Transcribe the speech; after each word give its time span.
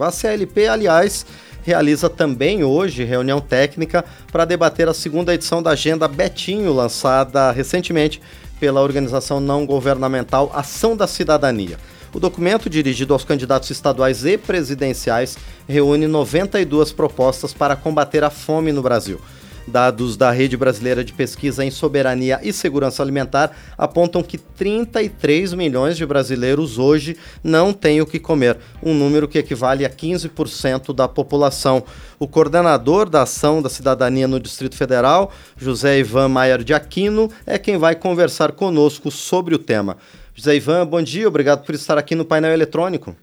A 0.00 0.12
CLP, 0.12 0.68
aliás, 0.68 1.26
realiza 1.64 2.08
também 2.08 2.62
hoje 2.62 3.02
reunião 3.02 3.40
técnica 3.40 4.04
para 4.30 4.44
debater 4.44 4.88
a 4.88 4.94
segunda 4.94 5.34
edição 5.34 5.60
da 5.60 5.70
Agenda 5.70 6.06
Betinho, 6.06 6.72
lançada 6.72 7.50
recentemente 7.50 8.22
pela 8.60 8.80
organização 8.80 9.40
não 9.40 9.66
governamental 9.66 10.52
Ação 10.54 10.96
da 10.96 11.08
Cidadania. 11.08 11.80
O 12.14 12.20
documento, 12.20 12.70
dirigido 12.70 13.12
aos 13.12 13.24
candidatos 13.24 13.70
estaduais 13.70 14.24
e 14.24 14.38
presidenciais, 14.38 15.36
reúne 15.66 16.06
92 16.06 16.92
propostas 16.92 17.52
para 17.52 17.74
combater 17.74 18.22
a 18.22 18.30
fome 18.30 18.70
no 18.70 18.82
Brasil. 18.82 19.20
Dados 19.68 20.16
da 20.16 20.30
Rede 20.30 20.56
Brasileira 20.56 21.04
de 21.04 21.12
Pesquisa 21.12 21.64
em 21.64 21.70
Soberania 21.70 22.40
e 22.42 22.52
Segurança 22.52 23.02
Alimentar 23.02 23.56
apontam 23.76 24.22
que 24.22 24.38
33 24.38 25.54
milhões 25.54 25.96
de 25.96 26.04
brasileiros 26.04 26.78
hoje 26.78 27.16
não 27.44 27.72
têm 27.72 28.00
o 28.00 28.06
que 28.06 28.18
comer, 28.18 28.58
um 28.82 28.92
número 28.92 29.28
que 29.28 29.38
equivale 29.38 29.84
a 29.84 29.90
15% 29.90 30.92
da 30.92 31.06
população. 31.06 31.84
O 32.18 32.26
coordenador 32.26 33.08
da 33.08 33.22
Ação 33.22 33.62
da 33.62 33.68
Cidadania 33.68 34.26
no 34.26 34.40
Distrito 34.40 34.74
Federal, 34.74 35.32
José 35.56 36.00
Ivan 36.00 36.28
Maier 36.28 36.64
de 36.64 36.74
Aquino, 36.74 37.30
é 37.46 37.58
quem 37.58 37.78
vai 37.78 37.94
conversar 37.94 38.52
conosco 38.52 39.10
sobre 39.10 39.54
o 39.54 39.58
tema. 39.58 39.96
José 40.34 40.56
Ivan, 40.56 40.86
bom 40.86 41.02
dia, 41.02 41.28
obrigado 41.28 41.64
por 41.64 41.74
estar 41.74 41.98
aqui 41.98 42.14
no 42.14 42.24
painel 42.24 42.52
eletrônico. 42.52 43.14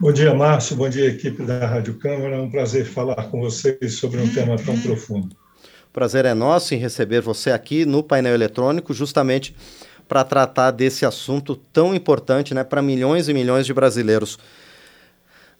Bom 0.00 0.12
dia, 0.12 0.32
Márcio, 0.32 0.76
bom 0.76 0.88
dia, 0.88 1.06
equipe 1.06 1.42
da 1.42 1.66
Rádio 1.66 1.94
Câmara. 1.98 2.36
É 2.36 2.40
um 2.40 2.48
prazer 2.48 2.84
falar 2.84 3.24
com 3.30 3.40
vocês 3.40 3.94
sobre 3.94 4.20
um 4.20 4.28
tema 4.28 4.56
tão 4.56 4.78
profundo 4.78 5.34
prazer 5.98 6.24
é 6.24 6.32
nosso 6.32 6.76
em 6.76 6.78
receber 6.78 7.20
você 7.20 7.50
aqui 7.50 7.84
no 7.84 8.04
painel 8.04 8.32
eletrônico, 8.32 8.94
justamente 8.94 9.52
para 10.06 10.22
tratar 10.22 10.70
desse 10.70 11.04
assunto 11.04 11.56
tão 11.56 11.92
importante 11.92 12.54
né, 12.54 12.62
para 12.62 12.80
milhões 12.80 13.28
e 13.28 13.34
milhões 13.34 13.66
de 13.66 13.74
brasileiros. 13.74 14.38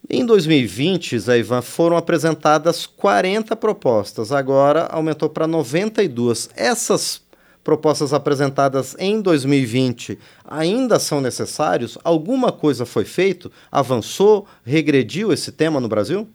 Em 0.09 0.25
2020, 0.25 1.19
Zé 1.19 1.41
Ivan, 1.41 1.61
foram 1.61 1.97
apresentadas 1.97 2.87
40 2.87 3.57
propostas, 3.57 4.31
agora 4.31 4.85
aumentou 4.85 5.29
para 5.29 5.45
92. 5.49 6.51
Essas 6.55 7.21
propostas 7.65 8.13
apresentadas 8.13 8.95
em 8.97 9.21
2020 9.21 10.21
ainda 10.45 11.01
são 11.01 11.21
necessárias? 11.21 11.99
Alguma 12.05 12.53
coisa 12.53 12.87
foi 12.87 13.05
feito? 13.05 13.51
Avançou? 13.73 14.47
Regrediu 14.65 15.33
esse 15.33 15.51
tema 15.51 15.81
no 15.81 15.89
Brasil? 15.89 16.29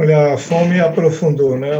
Olha, 0.00 0.34
a 0.34 0.38
fome 0.38 0.78
aprofundou, 0.78 1.58
né? 1.58 1.70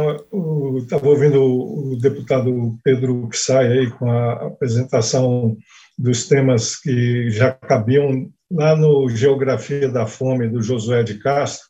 Estava 0.77 1.07
ouvindo 1.07 1.41
o, 1.41 1.97
deputado 1.97 2.77
Pedro 2.83 3.29
Psai 3.29 3.67
aí 3.71 3.91
com 3.91 4.11
a 4.11 4.47
apresentação 4.47 5.55
dos 5.97 6.27
temas 6.27 6.75
que 6.75 7.29
já 7.29 7.49
cabiam 7.53 8.29
lá 8.51 8.75
no 8.75 9.07
Geografia 9.07 9.87
da 9.87 10.05
Fome 10.05 10.49
do 10.49 10.61
Josué 10.61 11.01
de 11.01 11.17
Castro 11.17 11.65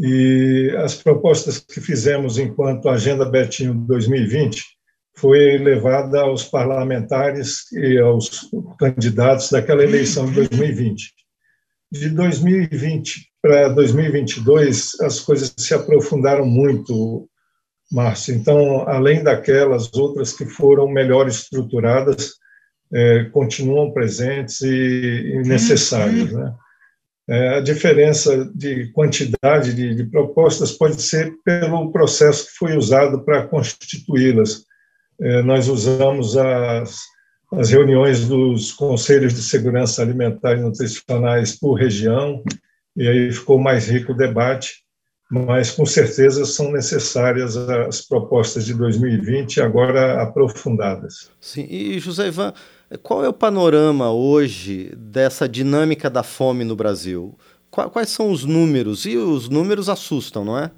e 0.00 0.74
as 0.78 0.94
propostas 0.94 1.58
que 1.58 1.82
fizemos 1.82 2.38
enquanto 2.38 2.88
Agenda 2.88 3.26
Betinho 3.26 3.74
2020 3.74 4.64
foi 5.18 5.58
levada 5.58 6.22
aos 6.22 6.44
parlamentares 6.44 7.70
e 7.72 7.98
aos 7.98 8.48
candidatos 8.78 9.50
daquela 9.50 9.84
eleição 9.84 10.24
de 10.28 10.32
2020. 10.32 11.12
De 11.92 12.08
2020 12.08 13.27
para 13.40 13.68
2022, 13.68 15.00
as 15.00 15.20
coisas 15.20 15.54
se 15.56 15.74
aprofundaram 15.74 16.44
muito, 16.44 17.28
Márcio. 17.90 18.34
Então, 18.34 18.88
além 18.88 19.22
daquelas 19.22 19.92
outras 19.94 20.32
que 20.32 20.44
foram 20.46 20.88
melhor 20.88 21.28
estruturadas, 21.28 22.34
é, 22.92 23.24
continuam 23.32 23.92
presentes 23.92 24.60
e, 24.60 24.68
e 24.68 25.42
necessárias. 25.42 26.32
Né? 26.32 26.54
É, 27.28 27.58
a 27.58 27.60
diferença 27.60 28.50
de 28.54 28.90
quantidade 28.92 29.74
de, 29.74 29.94
de, 29.94 30.04
propostas 30.04 30.72
pode 30.72 31.00
ser 31.02 31.34
pelo 31.44 31.92
processo 31.92 32.46
que 32.46 32.52
foi 32.52 32.76
usado 32.76 33.22
para 33.22 33.46
constituí-las. 33.46 34.64
É, 35.20 35.42
nós 35.42 35.68
usamos 35.68 36.36
as, 36.38 37.00
as 37.52 37.70
reuniões 37.70 38.26
dos 38.26 38.72
conselhos 38.72 39.34
de 39.34 39.42
segurança 39.42 40.00
alimentar 40.00 40.56
e 40.56 40.60
nutricionais 40.60 41.58
por 41.58 41.74
região, 41.74 42.42
e 42.96 43.06
aí 43.06 43.32
ficou 43.32 43.58
mais 43.58 43.88
rico 43.88 44.12
o 44.12 44.16
debate, 44.16 44.82
mas 45.30 45.70
com 45.70 45.84
certeza 45.84 46.44
são 46.46 46.72
necessárias 46.72 47.56
as 47.56 48.00
propostas 48.00 48.64
de 48.64 48.72
2020 48.74 49.60
agora 49.60 50.22
aprofundadas. 50.22 51.30
Sim, 51.40 51.66
e 51.68 51.98
José 51.98 52.28
Ivan, 52.28 52.52
qual 53.02 53.22
é 53.22 53.28
o 53.28 53.32
panorama 53.32 54.10
hoje 54.10 54.92
dessa 54.96 55.48
dinâmica 55.48 56.08
da 56.08 56.22
fome 56.22 56.64
no 56.64 56.74
Brasil? 56.74 57.36
Quais 57.70 58.08
são 58.08 58.30
os 58.30 58.44
números? 58.44 59.04
E 59.04 59.18
os 59.18 59.50
números 59.50 59.90
assustam, 59.90 60.44
não 60.44 60.58
é? 60.58 60.70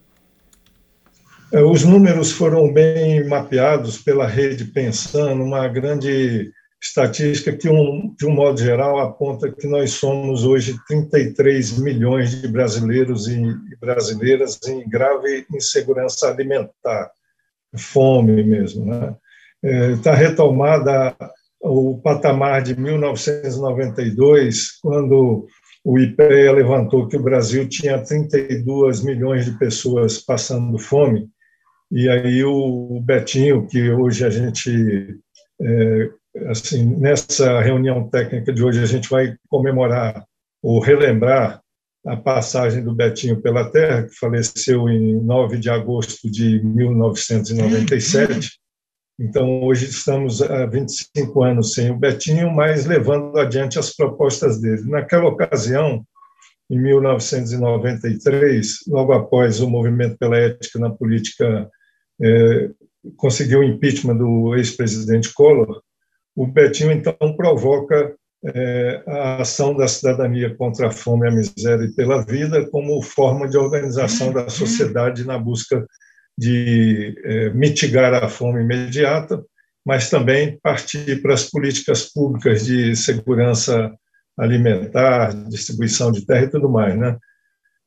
é 1.53 1.62
os 1.62 1.84
números 1.84 2.32
foram 2.32 2.72
bem 2.72 3.27
mapeados 3.28 3.98
pela 3.98 4.27
rede 4.27 4.65
Pensando, 4.65 5.44
uma 5.44 5.69
grande 5.69 6.53
estatística 6.82 7.52
que, 7.52 7.68
um, 7.68 8.14
de 8.18 8.26
um 8.26 8.32
modo 8.32 8.58
geral, 8.58 8.98
aponta 8.98 9.50
que 9.52 9.66
nós 9.66 9.92
somos 9.92 10.44
hoje 10.44 10.76
33 10.88 11.78
milhões 11.78 12.30
de 12.41 12.48
brasileiros 12.48 13.28
e 13.28 13.54
brasileiras 13.78 14.58
em 14.66 14.88
grave 14.88 15.44
insegurança 15.54 16.28
alimentar, 16.28 17.10
fome 17.76 18.42
mesmo. 18.42 18.86
Né? 18.86 19.14
Está 19.92 20.12
é, 20.12 20.16
retomada 20.16 21.14
o 21.60 22.00
patamar 22.02 22.62
de 22.62 22.74
1992, 22.80 24.78
quando 24.80 25.47
o 25.84 25.98
IPEA 25.98 26.52
levantou 26.52 27.06
que 27.06 27.18
o 27.18 27.22
Brasil 27.22 27.68
tinha 27.68 28.02
32 28.02 29.04
milhões 29.04 29.44
de 29.44 29.58
pessoas 29.58 30.18
passando 30.18 30.78
fome, 30.78 31.28
e 31.91 32.08
aí 32.08 32.42
o 32.44 33.00
Betinho, 33.02 33.66
que 33.66 33.91
hoje 33.91 34.24
a 34.24 34.30
gente 34.30 35.18
é, 35.60 36.10
assim, 36.48 36.84
nessa 36.96 37.60
reunião 37.60 38.08
técnica 38.08 38.52
de 38.52 38.62
hoje 38.62 38.82
a 38.82 38.86
gente 38.86 39.08
vai 39.08 39.36
comemorar 39.48 40.24
ou 40.62 40.80
relembrar 40.80 41.60
a 42.06 42.16
passagem 42.16 42.82
do 42.82 42.94
Betinho 42.94 43.42
pela 43.42 43.70
Terra, 43.70 44.04
que 44.04 44.14
faleceu 44.14 44.88
em 44.88 45.20
9 45.22 45.58
de 45.58 45.68
agosto 45.68 46.30
de 46.30 46.64
1997. 46.64 48.58
Então, 49.18 49.64
hoje 49.64 49.86
estamos 49.86 50.41
há 50.41 50.64
25 50.64 51.42
anos 51.42 51.74
sem 51.74 51.91
o 51.91 51.98
Betinho, 51.98 52.50
mas 52.50 52.86
levando 52.86 53.38
adiante 53.38 53.78
as 53.78 53.94
propostas 53.94 54.58
dele. 54.60 54.88
Naquela 54.88 55.26
ocasião, 55.26 56.02
em 56.70 56.80
1993, 56.80 58.78
logo 58.88 59.12
após 59.12 59.60
o 59.60 59.68
movimento 59.68 60.16
pela 60.16 60.38
ética 60.38 60.78
na 60.78 60.88
política 60.88 61.68
é, 62.22 62.70
conseguiu 63.16 63.60
o 63.60 63.64
impeachment 63.64 64.16
do 64.16 64.56
ex-presidente 64.56 65.34
Collor, 65.34 65.82
o 66.34 66.46
Betinho, 66.46 66.92
então, 66.92 67.14
provoca 67.36 68.14
é, 68.44 69.02
a 69.06 69.42
ação 69.42 69.76
da 69.76 69.86
cidadania 69.86 70.54
contra 70.56 70.88
a 70.88 70.91
fome, 70.91 71.28
a 71.28 71.30
miséria 71.30 71.84
e 71.84 71.92
pela 71.92 72.24
vida 72.24 72.68
como 72.70 73.02
forma 73.02 73.48
de 73.48 73.58
organização 73.58 74.32
da 74.32 74.48
sociedade 74.48 75.26
na 75.26 75.38
busca 75.38 75.86
de 76.38 77.14
é, 77.22 77.50
mitigar 77.50 78.14
a 78.14 78.28
fome 78.28 78.62
imediata, 78.62 79.44
mas 79.84 80.08
também 80.08 80.58
partir 80.62 81.20
para 81.20 81.34
as 81.34 81.44
políticas 81.44 82.10
públicas 82.10 82.64
de 82.64 82.97
segurança 82.97 83.92
alimentar, 84.38 85.34
distribuição 85.48 86.10
de 86.10 86.24
terra 86.24 86.44
e 86.44 86.50
tudo 86.50 86.68
mais, 86.68 86.97
né? 86.97 87.18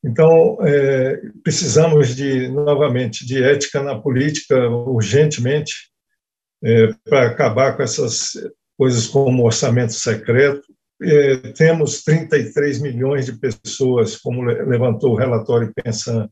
Então, 0.06 0.58
é, 0.62 1.20
precisamos 1.44 2.16
de 2.16 2.50
novamente 2.50 3.26
de 3.26 3.42
ética 3.42 3.82
na 3.82 4.00
política 4.00 4.70
urgentemente 4.70 5.93
é, 6.64 6.94
para 7.08 7.28
acabar 7.28 7.76
com 7.76 7.84
essas 7.84 8.32
coisas 8.78 9.08
como 9.08 9.46
orçamento 9.46 9.94
secreto. 9.94 10.62
É, 11.02 11.36
temos 11.54 12.04
33 12.04 12.82
milhões 12.82 13.26
de 13.26 13.34
pessoas, 13.34 14.16
como 14.16 14.42
levantou 14.44 15.12
o 15.12 15.18
relatório 15.18 15.72
pensando, 15.84 16.30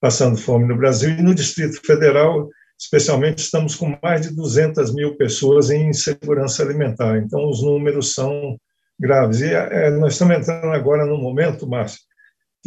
passando 0.00 0.36
fome 0.36 0.66
no 0.66 0.76
Brasil, 0.76 1.10
e 1.10 1.22
no 1.22 1.34
Distrito 1.34 1.80
Federal, 1.84 2.48
especialmente, 2.78 3.38
estamos 3.38 3.74
com 3.74 3.96
mais 4.02 4.22
de 4.22 4.34
200 4.34 4.94
mil 4.94 5.16
pessoas 5.16 5.70
em 5.70 5.88
insegurança 5.88 6.62
alimentar. 6.62 7.18
Então, 7.18 7.48
os 7.48 7.62
números 7.62 8.14
são 8.14 8.56
graves. 8.98 9.40
E 9.40 9.52
é, 9.52 9.90
nós 9.90 10.12
estamos 10.12 10.36
entrando 10.36 10.72
agora 10.72 11.04
num 11.04 11.20
momento, 11.20 11.66
Márcio, 11.66 12.00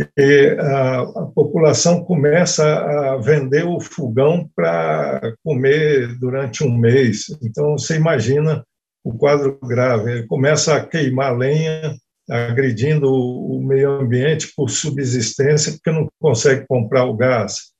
que 0.05 0.55
a, 0.59 0.99
a, 1.01 1.25
população 1.33 2.03
começa 2.03 2.63
a 2.63 3.17
vender 3.17 3.65
o 3.65 3.79
fogão 3.79 4.49
para 4.55 5.33
comer 5.43 6.17
durante 6.19 6.63
um 6.63 6.77
mês. 6.77 7.25
Então, 7.41 7.77
você 7.77 7.95
imagina 7.95 8.63
o 9.03 9.17
quadro 9.17 9.57
grave. 9.63 10.11
Ele 10.11 10.27
começa 10.27 10.75
a 10.75 10.85
queimar 10.85 11.35
lenha, 11.35 11.95
agredindo 12.29 13.09
o, 13.09 13.57
o 13.57 13.65
meio 13.65 13.91
ambiente 13.91 14.53
por 14.55 14.69
subsistência, 14.69 15.71
porque 15.73 15.91
não 15.91 16.07
consegue 16.19 16.65
comprar 16.67 17.05
o 17.05 17.15
gás. 17.15 17.71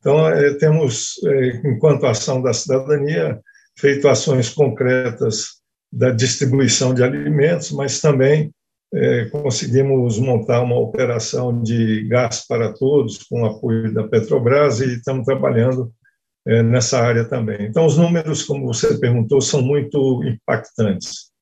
Então, 0.00 0.28
é, 0.28 0.54
temos, 0.54 1.14
é, 1.24 1.68
enquanto 1.68 2.06
ação 2.06 2.42
da 2.42 2.52
cidadania, 2.52 3.40
feito 3.78 4.08
ações 4.08 4.50
concretas 4.50 5.62
da 5.92 6.10
distribuição 6.10 6.92
de 6.92 7.04
alimentos, 7.04 7.70
mas 7.70 8.00
também 8.00 8.50
é, 8.94 9.24
conseguimos 9.26 10.18
montar 10.18 10.62
uma 10.62 10.78
operação 10.78 11.60
de 11.60 12.06
gás 12.06 12.46
para 12.46 12.72
todos 12.72 13.24
com 13.24 13.42
o 13.42 13.46
apoio 13.46 13.92
da 13.92 14.04
Petrobras 14.04 14.80
e 14.80 14.94
estamos 14.94 15.24
trabalhando 15.26 15.92
é, 16.46 16.62
nessa 16.62 17.00
área 17.00 17.24
também. 17.24 17.66
Então, 17.66 17.86
os 17.86 17.98
números, 17.98 18.44
como 18.44 18.66
você 18.66 18.96
perguntou, 18.98 19.40
são 19.40 19.60
muito 19.60 20.22
impactantes. 20.24 21.32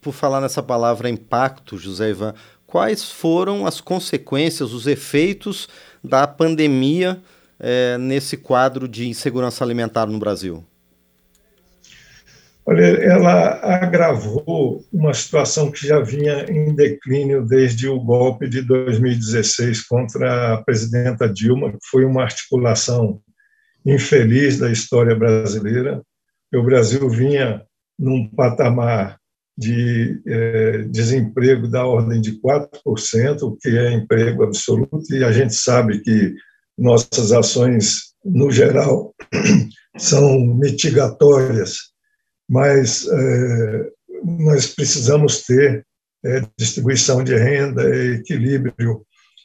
Por 0.00 0.12
falar 0.12 0.40
nessa 0.40 0.62
palavra 0.62 1.10
impacto, 1.10 1.76
José 1.76 2.10
Ivan, 2.10 2.34
quais 2.66 3.10
foram 3.10 3.66
as 3.66 3.80
consequências, 3.80 4.72
os 4.72 4.86
efeitos 4.86 5.68
da 6.02 6.26
pandemia 6.26 7.20
é, 7.58 7.98
nesse 7.98 8.36
quadro 8.36 8.88
de 8.88 9.08
insegurança 9.08 9.62
alimentar 9.62 10.06
no 10.06 10.18
Brasil? 10.18 10.64
Olha, 12.66 12.82
ela 12.82 13.60
agravou 13.62 14.82
uma 14.90 15.12
situação 15.12 15.70
que 15.70 15.86
já 15.86 16.00
vinha 16.00 16.46
em 16.50 16.74
declínio 16.74 17.44
desde 17.44 17.88
o 17.88 18.00
golpe 18.00 18.48
de 18.48 18.62
2016 18.62 19.86
contra 19.86 20.54
a 20.54 20.62
presidenta 20.62 21.28
Dilma, 21.28 21.72
que 21.72 21.78
foi 21.90 22.06
uma 22.06 22.22
articulação 22.22 23.20
infeliz 23.84 24.58
da 24.58 24.72
história 24.72 25.14
brasileira. 25.14 26.02
O 26.54 26.62
Brasil 26.62 27.06
vinha 27.10 27.62
num 27.98 28.30
patamar 28.30 29.18
de 29.56 30.20
é, 30.26 30.78
desemprego 30.88 31.68
da 31.68 31.86
ordem 31.86 32.20
de 32.20 32.40
4%, 32.40 33.42
o 33.42 33.56
que 33.56 33.76
é 33.76 33.92
emprego 33.92 34.42
absoluto, 34.42 35.14
e 35.14 35.22
a 35.22 35.30
gente 35.30 35.54
sabe 35.54 36.00
que 36.00 36.34
nossas 36.76 37.30
ações, 37.30 38.14
no 38.24 38.50
geral, 38.50 39.14
são 39.96 40.40
mitigatórias, 40.40 41.93
mas 42.48 43.06
é, 43.06 43.90
nós 44.24 44.66
precisamos 44.66 45.42
ter 45.42 45.84
é, 46.24 46.42
distribuição 46.58 47.22
de 47.22 47.36
renda, 47.36 47.82
equilíbrio 48.14 49.04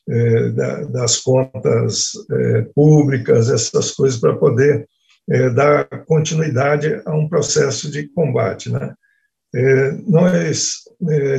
é, 0.09 0.49
da, 0.49 0.83
das 0.85 1.17
contas 1.17 2.11
é, 2.31 2.61
públicas, 2.73 3.49
essas 3.49 3.91
coisas, 3.91 4.19
para 4.19 4.35
poder 4.35 4.87
é, 5.29 5.49
dar 5.49 5.85
continuidade 6.05 7.01
a 7.05 7.13
um 7.13 7.27
processo 7.27 7.91
de 7.91 8.07
combate. 8.09 8.71
Né? 8.71 8.93
Nós, 10.07 10.75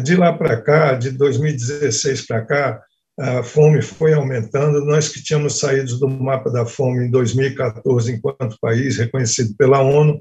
de 0.03 0.17
lá 0.17 0.33
para 0.33 0.61
cá, 0.61 0.95
de 0.95 1.11
2016 1.13 2.27
para 2.27 2.45
cá, 2.45 2.83
a 3.19 3.43
fome 3.43 3.83
foi 3.83 4.13
aumentando. 4.13 4.85
Nós 4.85 5.09
que 5.09 5.23
tínhamos 5.23 5.61
saído 5.61 5.97
do 5.99 6.09
mapa 6.09 6.51
da 6.51 6.67
fome 6.67 7.07
em 7.07 7.11
2014, 7.11 8.13
enquanto 8.13 8.59
país 8.61 8.99
reconhecido 8.99 9.55
pela 9.57 9.81
ONU, 9.81 10.21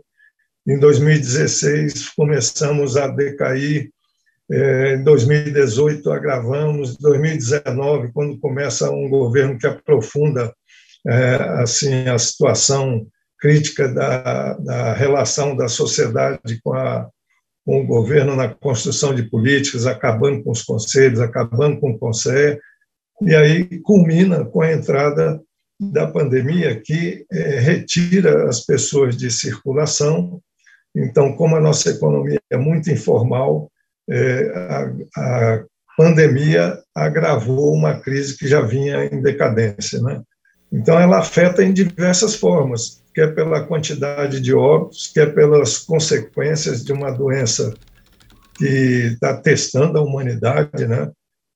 em 0.67 0.79
2016 0.79 2.09
começamos 2.09 2.97
a 2.97 3.07
decair. 3.07 3.89
É, 4.51 4.95
em 4.95 5.03
2018 5.03 6.11
agravamos. 6.11 6.91
Em 6.91 7.01
2019, 7.01 8.11
quando 8.13 8.39
começa 8.39 8.89
um 8.89 9.09
governo 9.09 9.57
que 9.57 9.67
aprofunda 9.67 10.53
assim 11.59 12.09
a 12.09 12.19
situação 12.19 13.07
crítica 13.39 13.87
da, 13.87 14.53
da 14.55 14.93
relação 14.93 15.55
da 15.55 15.69
sociedade 15.69 16.59
com 16.61 16.73
a 16.73 17.09
com 17.69 17.81
o 17.81 17.85
governo 17.85 18.35
na 18.35 18.49
construção 18.49 19.13
de 19.13 19.29
políticas, 19.29 19.85
acabando 19.85 20.43
com 20.43 20.49
os 20.49 20.63
conselhos, 20.63 21.19
acabando 21.19 21.79
com 21.79 21.91
o 21.91 21.99
Conselho, 21.99 22.59
e 23.21 23.35
aí 23.35 23.79
culmina 23.81 24.43
com 24.43 24.61
a 24.61 24.73
entrada 24.73 25.39
da 25.79 26.07
pandemia, 26.07 26.81
que 26.81 27.27
é, 27.31 27.59
retira 27.59 28.49
as 28.49 28.65
pessoas 28.65 29.15
de 29.15 29.29
circulação. 29.29 30.41
Então, 30.95 31.33
como 31.33 31.55
a 31.55 31.61
nossa 31.61 31.89
economia 31.89 32.39
é 32.49 32.57
muito 32.57 32.89
informal, 32.89 33.71
é, 34.09 34.51
a, 34.55 34.91
a 35.17 35.63
pandemia 35.95 36.79
agravou 36.95 37.73
uma 37.73 37.99
crise 37.99 38.37
que 38.37 38.47
já 38.47 38.61
vinha 38.61 39.05
em 39.05 39.21
decadência. 39.21 40.01
Né? 40.01 40.21
Então, 40.71 40.99
ela 40.99 41.19
afeta 41.19 41.63
em 41.63 41.73
diversas 41.73 42.35
formas 42.35 42.99
quer 43.19 43.35
pela 43.35 43.65
quantidade 43.65 44.39
de 44.39 44.53
óbitos, 44.53 45.07
quer 45.07 45.33
pelas 45.33 45.77
consequências 45.77 46.83
de 46.85 46.93
uma 46.93 47.11
doença 47.11 47.73
que 48.55 48.65
está 49.13 49.35
testando 49.35 49.97
a 49.97 50.01
humanidade, 50.01 50.87
né? 50.87 51.11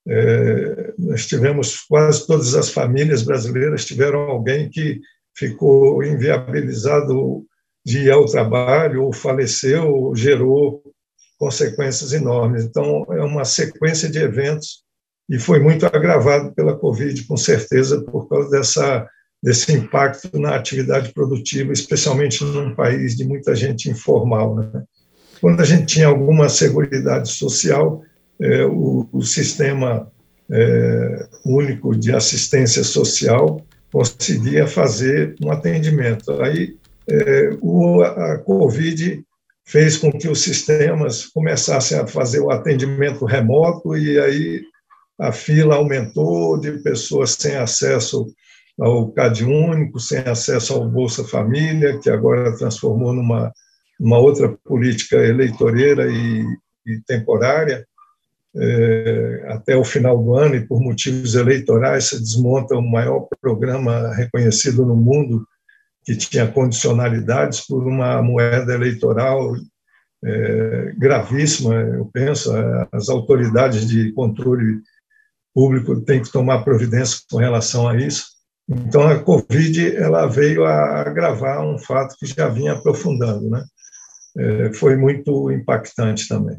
É, 0.06 0.94
nós 1.00 1.26
tivemos 1.26 1.80
quase 1.88 2.28
todas 2.28 2.56
as 2.56 2.70
famílias 2.70 3.24
brasileiras 3.24 3.86
tiveram 3.86 4.20
alguém 4.20 4.70
que 4.70 5.00
ficou 5.34 6.04
inviabilizado 6.04 7.46
de 7.86 8.04
ir 8.04 8.12
ao 8.12 8.26
trabalho, 8.26 9.04
ou 9.04 9.14
faleceu, 9.14 9.88
ou 9.88 10.16
gerou 10.16 10.82
consequências 11.38 12.14
enormes. 12.14 12.64
Então, 12.64 13.06
é 13.12 13.22
uma 13.22 13.44
sequência 13.44 14.10
de 14.10 14.20
eventos 14.20 14.84
e 15.30 15.40
foi 15.40 15.60
muito 15.60 15.86
agravado 15.86 16.54
pela 16.54 16.78
Covid, 16.78 17.26
com 17.26 17.38
certeza, 17.38 18.02
por 18.02 18.28
causa 18.28 18.50
dessa 18.50 19.08
desse 19.44 19.74
impacto 19.74 20.40
na 20.40 20.56
atividade 20.56 21.12
produtiva, 21.12 21.74
especialmente 21.74 22.42
num 22.46 22.74
país 22.74 23.14
de 23.18 23.26
muita 23.26 23.54
gente 23.54 23.90
informal. 23.90 24.56
Né? 24.56 24.84
Quando 25.42 25.60
a 25.60 25.66
gente 25.66 25.86
tinha 25.86 26.08
alguma 26.08 26.48
seguridade 26.48 27.28
social, 27.28 28.02
é, 28.40 28.66
o, 28.66 29.06
o, 29.12 29.22
sistema 29.22 30.10
é, 30.50 31.28
único 31.46 31.94
de 31.94 32.16
assistência 32.16 32.86
social 32.86 33.60
conseguia 33.92 34.66
fazer 34.66 35.36
um 35.44 35.52
atendimento. 35.52 36.42
Aí 36.42 36.78
é, 37.10 37.58
o, 37.62 38.02
a 38.02 38.38
Covid 38.40 39.24
fez 39.66 39.98
com 39.98 40.12
que 40.12 40.28
os 40.28 40.42
sistemas 40.42 41.26
começassem 41.28 41.98
a 41.98 42.08
fazer 42.08 42.40
o 42.40 42.52
atendimento 42.52 43.26
remoto 43.26 43.96
e 43.96 44.20
aí 44.20 44.62
a 45.20 45.32
fila 45.32 45.76
aumentou 45.76 46.60
de 46.60 46.72
pessoas 46.84 47.32
sem 47.32 47.56
acesso 47.56 48.28
ao 48.80 49.12
CAD 49.12 49.46
único, 49.46 50.00
sem 50.00 50.20
acesso 50.20 50.74
ao 50.74 50.90
Bolsa 50.90 51.24
Família, 51.24 52.00
que 52.00 52.10
agora 52.10 52.58
transformou 52.58 53.14
numa 53.14 53.52
uma 54.00 54.18
outra 54.18 54.50
política 54.66 55.18
eleitoreira 55.18 56.12
e, 56.12 56.44
e 56.86 57.00
temporária, 57.08 57.86
é, 58.56 59.46
até 59.50 59.76
o 59.76 59.84
final 59.84 60.22
do 60.22 60.36
ano, 60.36 60.56
e 60.56 60.68
por 60.68 60.82
motivos 60.82 61.36
eleitorais 61.36 62.06
se 62.06 62.20
desmonta 62.20 62.76
o 62.76 62.82
maior 62.82 63.28
programa 63.40 64.14
reconhecido 64.14 64.86
no 64.86 64.96
mundo, 64.96 65.46
que 66.04 66.16
tinha 66.16 66.48
condicionalidades 66.48 67.62
por 67.62 67.86
uma 67.86 68.22
moeda 68.22 68.74
eleitoral 68.74 69.56
é, 70.24 70.94
gravíssima, 70.98 71.74
eu 71.76 72.06
penso, 72.14 72.52
as 72.92 73.10
autoridades 73.10 73.88
de 73.88 74.12
controle 74.14 74.82
público 75.54 76.02
têm 76.02 76.22
que 76.22 76.32
tomar 76.32 76.64
providência 76.64 77.20
com 77.30 77.38
relação 77.38 77.88
a 77.88 77.98
isso. 77.98 78.26
Então, 78.68 79.08
a 79.08 79.20
Covid 79.20 79.96
ela 79.98 80.26
veio 80.28 80.64
a 80.66 81.02
agravar 81.02 81.66
um 81.66 81.78
fato 81.78 82.16
que 82.18 82.26
já 82.26 82.48
vinha 82.48 82.74
aprofundando, 82.74 83.50
né? 83.50 83.64
É, 84.36 84.74
foi 84.74 84.96
muito 84.96 85.52
impactante 85.52 86.28
também. 86.28 86.58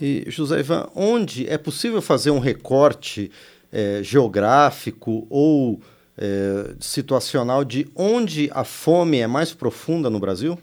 E, 0.00 0.24
José 0.26 0.60
Ivan, 0.60 0.88
onde 0.96 1.48
é 1.48 1.56
possível 1.56 2.02
fazer 2.02 2.30
um 2.30 2.40
recorte 2.40 3.30
é, 3.70 4.02
geográfico 4.02 5.26
ou 5.30 5.80
é, 6.18 6.74
situacional 6.80 7.64
de 7.64 7.88
onde 7.94 8.50
a 8.52 8.64
fome 8.64 9.18
é 9.18 9.26
mais 9.26 9.52
profunda 9.52 10.10
no 10.10 10.20
Brasil? 10.20 10.58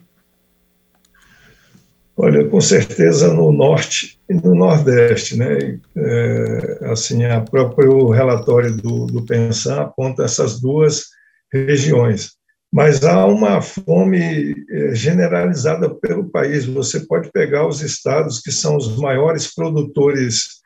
Olha, 2.22 2.46
com 2.50 2.60
certeza 2.60 3.34
no 3.34 3.50
norte 3.52 4.20
e 4.30 4.34
no 4.34 4.54
nordeste, 4.54 5.38
né? 5.38 5.80
É, 5.96 6.80
assim, 6.92 7.24
a 7.24 7.40
próprio 7.40 8.10
relatório 8.10 8.76
do, 8.76 9.06
do 9.06 9.26
Pensan 9.26 9.84
aponta 9.84 10.24
essas 10.24 10.60
duas 10.60 11.06
regiões. 11.52 12.32
Mas 12.72 13.04
há 13.04 13.26
uma 13.26 13.62
fome 13.62 14.54
é, 14.70 14.94
generalizada 14.94 15.90
pelo 15.96 16.30
país. 16.30 16.66
Você 16.66 17.00
pode 17.00 17.32
pegar 17.32 17.66
os 17.66 17.82
estados 17.82 18.40
que 18.40 18.52
são 18.52 18.76
os 18.76 18.98
maiores 18.98 19.56
produtores 19.56 20.59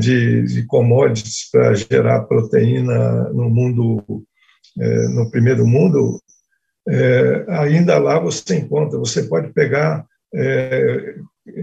de, 0.00 0.42
de 0.42 0.66
commodities 0.66 1.50
para 1.50 1.74
gerar 1.74 2.24
proteína 2.24 3.30
no 3.30 3.50
mundo, 3.50 4.24
é, 4.78 5.08
no 5.08 5.30
primeiro 5.30 5.66
mundo, 5.66 6.20
é, 6.88 7.44
ainda 7.48 7.98
lá 7.98 8.18
você 8.18 8.56
encontra. 8.56 8.98
Você 8.98 9.24
pode 9.24 9.52
pegar 9.52 10.06
é, 10.34 11.16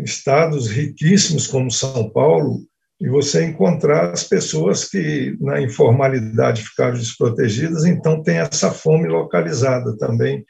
estados 0.04 0.68
riquíssimos 0.68 1.48
como 1.48 1.72
São 1.72 2.10
Paulo 2.10 2.62
e 3.00 3.10
você 3.10 3.44
encontrar 3.44 4.12
as 4.12 4.24
pessoas 4.24 4.88
que 4.88 5.36
na 5.40 5.60
informalidade 5.60 6.64
ficaram 6.64 6.94
desprotegidas, 6.94 7.84
então 7.86 8.22
tem 8.22 8.38
essa 8.38 8.72
fome 8.72 9.08
localizada 9.08 9.98
também 9.98 10.46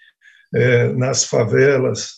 é, 0.53 0.91
nas 0.91 1.24
favelas, 1.24 2.15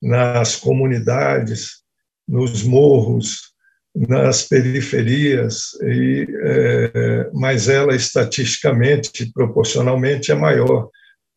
nas 0.00 0.56
comunidades, 0.56 1.82
nos 2.26 2.62
morros, 2.62 3.54
nas 3.96 4.42
periferias, 4.42 5.72
e, 5.82 6.26
é, 6.42 7.30
mas 7.32 7.68
ela 7.68 7.96
estatisticamente, 7.96 9.32
proporcionalmente, 9.32 10.30
é 10.30 10.34
maior 10.34 10.90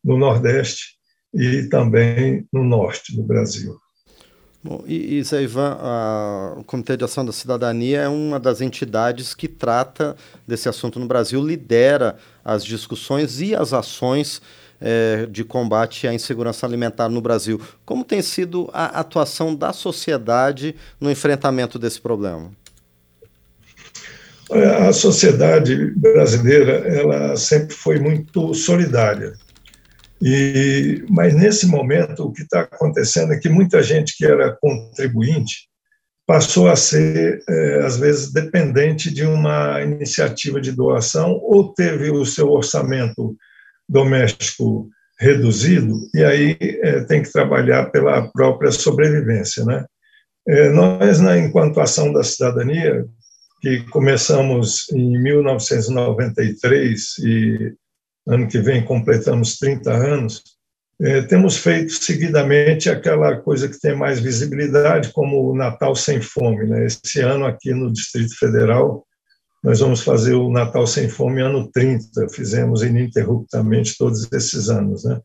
no 0.04 0.18
Nordeste 0.18 0.98
e 1.32 1.68
também 1.68 2.46
no 2.52 2.62
Norte 2.62 3.16
do 3.16 3.22
Brasil. 3.22 3.78
Bom, 4.62 4.84
e, 4.86 5.20
e 5.20 5.22
a, 5.56 6.54
o 6.58 6.64
Comitê 6.64 6.94
de 6.94 7.04
Ação 7.04 7.24
da 7.24 7.32
Cidadania 7.32 8.02
é 8.02 8.08
uma 8.08 8.38
das 8.38 8.60
entidades 8.60 9.32
que 9.32 9.48
trata 9.48 10.14
desse 10.46 10.68
assunto 10.68 11.00
no 11.00 11.06
Brasil, 11.06 11.42
lidera 11.42 12.18
as 12.44 12.62
discussões 12.62 13.40
e 13.40 13.54
as 13.54 13.72
ações 13.72 14.42
é, 14.80 15.26
de 15.26 15.44
combate 15.44 16.08
à 16.08 16.14
insegurança 16.14 16.66
alimentar 16.66 17.08
no 17.08 17.20
Brasil. 17.20 17.60
Como 17.84 18.04
tem 18.04 18.22
sido 18.22 18.70
a 18.72 18.86
atuação 19.00 19.54
da 19.54 19.72
sociedade 19.72 20.74
no 21.00 21.10
enfrentamento 21.10 21.78
desse 21.78 22.00
problema? 22.00 22.50
A 24.88 24.92
sociedade 24.92 25.92
brasileira 25.94 26.72
ela 26.88 27.36
sempre 27.36 27.74
foi 27.74 28.00
muito 28.00 28.52
solidária. 28.52 29.34
E, 30.20 31.04
mas 31.08 31.34
nesse 31.34 31.66
momento 31.66 32.24
o 32.24 32.32
que 32.32 32.42
está 32.42 32.60
acontecendo 32.60 33.32
é 33.32 33.38
que 33.38 33.48
muita 33.48 33.82
gente 33.82 34.16
que 34.16 34.26
era 34.26 34.56
contribuinte 34.60 35.70
passou 36.26 36.68
a 36.68 36.76
ser 36.76 37.42
é, 37.48 37.80
às 37.84 37.96
vezes 37.96 38.32
dependente 38.32 39.12
de 39.12 39.24
uma 39.24 39.80
iniciativa 39.82 40.60
de 40.60 40.72
doação 40.72 41.40
ou 41.42 41.72
teve 41.72 42.10
o 42.10 42.26
seu 42.26 42.50
orçamento 42.50 43.34
doméstico 43.90 44.88
reduzido 45.18 46.08
e 46.14 46.22
aí 46.24 46.56
é, 46.60 47.00
tem 47.04 47.22
que 47.22 47.32
trabalhar 47.32 47.90
pela 47.90 48.28
própria 48.28 48.70
sobrevivência, 48.70 49.64
né? 49.64 49.84
É, 50.48 50.70
nós 50.70 51.20
na 51.20 51.36
enquanto 51.36 51.80
ação 51.80 52.10
da 52.12 52.22
cidadania 52.22 53.04
que 53.60 53.82
começamos 53.90 54.88
em 54.90 55.20
1993 55.22 57.18
e 57.18 57.74
ano 58.26 58.48
que 58.48 58.58
vem 58.58 58.82
completamos 58.82 59.58
30 59.58 59.92
anos, 59.92 60.42
é, 61.02 61.22
temos 61.22 61.58
feito 61.58 61.92
seguidamente 61.92 62.88
aquela 62.88 63.36
coisa 63.36 63.68
que 63.68 63.78
tem 63.78 63.94
mais 63.94 64.20
visibilidade, 64.20 65.12
como 65.12 65.50
o 65.50 65.56
Natal 65.56 65.94
Sem 65.94 66.22
Fome. 66.22 66.66
Né? 66.66 66.86
Esse 66.86 67.20
ano, 67.20 67.44
aqui 67.44 67.74
no 67.74 67.92
Distrito 67.92 68.38
Federal, 68.38 69.06
nós 69.62 69.80
vamos 69.80 70.02
fazer 70.02 70.34
o 70.34 70.50
Natal 70.50 70.86
Sem 70.86 71.08
Fome 71.08 71.42
ano 71.42 71.70
30, 71.70 72.28
fizemos 72.30 72.82
ininterruptamente 72.82 73.96
todos 73.98 74.30
esses 74.32 74.70
anos. 74.70 75.04
Né? 75.04 75.20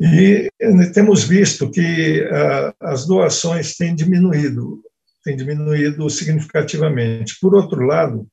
E 0.00 0.50
temos 0.94 1.24
visto 1.24 1.70
que 1.70 2.26
a, 2.30 2.74
as 2.80 3.06
doações 3.06 3.76
têm 3.76 3.94
diminuído, 3.94 4.80
têm 5.22 5.36
diminuído 5.36 6.08
significativamente. 6.08 7.36
Por 7.40 7.54
outro 7.54 7.84
lado, 7.84 8.26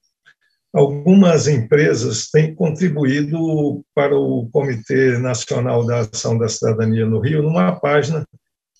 algumas 0.74 1.48
empresas 1.48 2.30
têm 2.30 2.56
contribuído 2.56 3.84
para 3.94 4.16
o 4.16 4.48
Comitê 4.52 5.18
Nacional 5.18 5.86
da 5.86 6.00
Ação 6.00 6.38
da 6.38 6.48
Cidadania 6.48 7.06
no 7.06 7.20
Rio 7.20 7.42
numa 7.42 7.74
página 7.74 8.26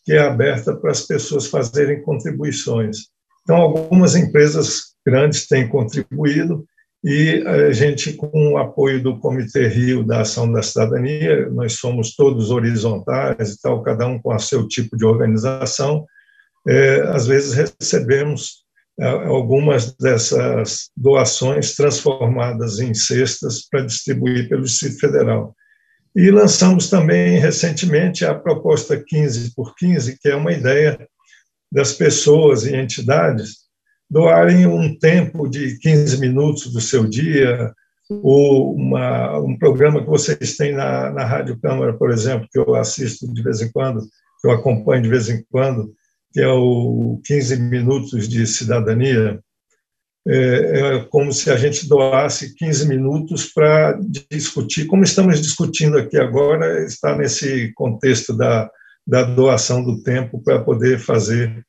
que 0.06 0.14
é 0.14 0.20
aberta 0.20 0.76
para 0.76 0.92
as 0.92 1.02
pessoas 1.02 1.48
fazerem 1.48 2.02
contribuições. 2.04 3.08
Então, 3.42 3.58
algumas 3.58 4.16
empresas 4.16 4.95
grandes 5.06 5.48
têm 5.48 5.68
contribuído 5.68 6.66
e 7.08 7.44
a 7.46 7.72
gente, 7.72 8.14
com 8.14 8.54
o 8.54 8.58
apoio 8.58 9.02
do 9.02 9.20
Comitê 9.20 9.68
Rio 9.68 10.04
da 10.04 10.22
Ação 10.22 10.52
da 10.52 10.64
Cidadania, 10.64 11.48
nós 11.52 11.74
somos 11.74 12.16
todos 12.16 12.50
horizontais 12.50 13.52
e 13.52 13.62
tal, 13.62 13.84
cada 13.84 14.08
um 14.08 14.20
com 14.20 14.34
o 14.34 14.40
seu 14.40 14.68
tipo 14.68 14.98
de 14.98 15.06
organização, 15.06 16.04
é, 16.68 17.02
às 17.02 17.28
vezes 17.28 17.54
recebemos 17.54 18.66
algumas 18.98 19.94
dessas 19.98 20.90
doações 20.96 21.76
transformadas 21.76 22.80
em 22.80 22.94
cestas 22.94 23.68
para 23.70 23.86
distribuir 23.86 24.48
pelo 24.48 24.64
Distrito 24.64 25.00
Federal. 25.00 25.54
E 26.16 26.32
lançamos 26.32 26.90
também 26.90 27.38
recentemente 27.38 28.26
a 28.26 28.34
proposta 28.34 28.98
15 29.06 29.54
por 29.54 29.76
15, 29.76 30.18
que 30.18 30.30
é 30.30 30.36
uma 30.36 30.54
ideia 30.54 30.98
das 31.70 31.92
pessoas 31.92 32.66
e 32.66 32.74
entidades 32.74 33.65
doarem 34.16 34.66
um 34.66 34.98
tempo 34.98 35.46
de 35.46 35.78
15 35.78 36.22
minutos 36.22 36.72
do 36.72 36.80
seu 36.80 37.06
dia, 37.06 37.74
ou 38.10 38.74
uma, 38.74 39.38
um 39.40 39.58
programa 39.58 40.00
que 40.02 40.08
vocês 40.08 40.56
têm 40.56 40.72
na, 40.72 41.12
na 41.12 41.26
Rádio 41.26 41.60
Câmara, 41.60 41.92
por 41.92 42.10
exemplo, 42.12 42.48
que 42.50 42.58
eu 42.58 42.76
assisto 42.76 43.28
de 43.34 43.44
vez 43.44 43.62
em 43.62 43.70
quando, 43.74 44.00
que 44.40 44.48
eu 44.48 44.52
acompanho 44.52 45.04
de 45.04 45.10
vez 45.10 45.28
em 45.28 45.44
quando, 45.52 45.94
que 46.32 46.40
é 46.40 46.48
o 46.48 47.20
15 47.26 47.60
Minutos 47.60 48.30
de 48.30 48.48
Cidadania, 48.48 49.38
é, 50.26 50.36
é 50.96 51.00
como 51.10 51.34
se 51.34 51.52
a 51.52 51.58
gente 51.58 51.86
doasse 51.86 52.56
15 52.56 52.88
minutos 52.88 53.52
para 53.52 54.00
discutir, 54.32 54.86
como 54.86 55.04
estamos 55.04 55.42
discutindo 55.42 55.98
aqui 55.98 56.18
agora, 56.18 56.86
está 56.86 57.18
nesse 57.18 57.74
contexto 57.74 58.32
da, 58.32 58.70
da 59.06 59.24
doação 59.24 59.84
do 59.84 60.02
tempo 60.02 60.42
para 60.42 60.64
poder 60.64 61.00
fazer 61.00 61.66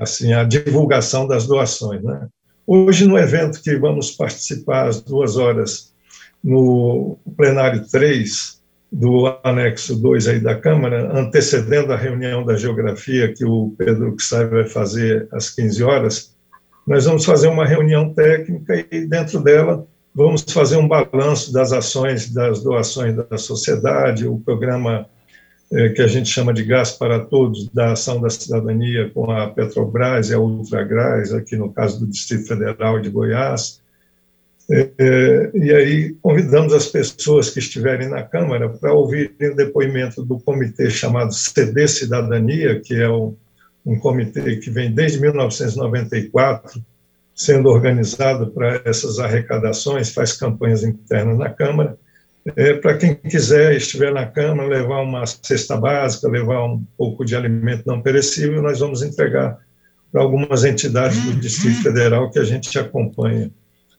assim, 0.00 0.32
a 0.32 0.44
divulgação 0.44 1.26
das 1.26 1.46
doações. 1.46 2.02
Né? 2.02 2.28
Hoje, 2.66 3.06
no 3.06 3.18
evento 3.18 3.62
que 3.62 3.76
vamos 3.76 4.10
participar 4.10 4.88
às 4.88 5.00
duas 5.00 5.36
horas, 5.36 5.92
no 6.42 7.18
plenário 7.36 7.84
3, 7.90 8.62
do 8.94 9.26
anexo 9.42 9.96
2 9.96 10.28
aí 10.28 10.40
da 10.40 10.54
Câmara, 10.54 11.10
antecedendo 11.18 11.92
a 11.92 11.96
reunião 11.96 12.44
da 12.44 12.56
geografia 12.56 13.32
que 13.32 13.44
o 13.44 13.74
Pedro 13.76 14.14
Xai 14.18 14.46
vai 14.46 14.64
fazer 14.64 15.26
às 15.32 15.50
15 15.50 15.82
horas, 15.82 16.34
nós 16.86 17.04
vamos 17.04 17.24
fazer 17.24 17.48
uma 17.48 17.66
reunião 17.66 18.12
técnica 18.14 18.86
e 18.92 19.06
dentro 19.06 19.40
dela 19.40 19.84
vamos 20.14 20.44
fazer 20.48 20.76
um 20.76 20.86
balanço 20.86 21.52
das 21.52 21.72
ações, 21.72 22.30
das 22.30 22.62
doações 22.62 23.16
da 23.16 23.36
sociedade, 23.36 24.28
o 24.28 24.38
programa 24.38 25.06
que 25.70 26.02
a 26.02 26.06
gente 26.06 26.28
chama 26.28 26.52
de 26.52 26.62
Gás 26.62 26.92
para 26.92 27.20
Todos, 27.20 27.68
da 27.70 27.92
Ação 27.92 28.20
da 28.20 28.30
Cidadania 28.30 29.10
com 29.10 29.30
a 29.30 29.48
Petrobras 29.50 30.30
e 30.30 30.34
a 30.34 30.38
Ultragás, 30.38 31.32
aqui 31.32 31.56
no 31.56 31.72
caso 31.72 32.00
do 32.00 32.06
Distrito 32.06 32.46
Federal 32.46 33.00
de 33.00 33.10
Goiás, 33.10 33.80
é, 34.70 35.50
e 35.52 35.74
aí 35.74 36.16
convidamos 36.22 36.72
as 36.72 36.86
pessoas 36.86 37.50
que 37.50 37.58
estiverem 37.58 38.08
na 38.08 38.22
Câmara 38.22 38.68
para 38.68 38.94
ouvirem 38.94 39.50
o 39.52 39.56
depoimento 39.56 40.24
do 40.24 40.38
comitê 40.38 40.88
chamado 40.88 41.34
CD 41.34 41.86
Cidadania, 41.86 42.80
que 42.80 42.94
é 42.94 43.08
um 43.08 43.98
comitê 44.00 44.56
que 44.56 44.70
vem 44.70 44.90
desde 44.90 45.20
1994 45.20 46.82
sendo 47.34 47.68
organizado 47.68 48.52
para 48.52 48.80
essas 48.84 49.18
arrecadações, 49.18 50.14
faz 50.14 50.32
campanhas 50.32 50.84
internas 50.84 51.36
na 51.36 51.50
Câmara. 51.50 51.98
É, 52.56 52.74
para 52.74 52.98
quem 52.98 53.14
quiser 53.14 53.74
estiver 53.74 54.12
na 54.12 54.26
Câmara, 54.26 54.68
levar 54.68 55.00
uma 55.00 55.24
cesta 55.26 55.76
básica, 55.76 56.28
levar 56.28 56.64
um 56.66 56.84
pouco 56.96 57.24
de 57.24 57.34
alimento 57.34 57.84
não 57.86 58.02
perecível, 58.02 58.60
nós 58.60 58.80
vamos 58.80 59.02
entregar 59.02 59.58
para 60.12 60.22
algumas 60.22 60.62
entidades 60.64 61.20
do 61.24 61.34
Distrito 61.34 61.82
Federal 61.82 62.30
que 62.30 62.38
a 62.38 62.44
gente 62.44 62.78
acompanha 62.78 63.50